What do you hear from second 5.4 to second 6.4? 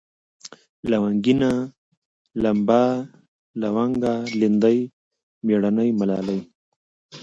مېړنۍ، ملالۍ